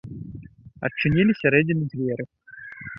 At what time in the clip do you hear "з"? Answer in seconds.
1.37-1.39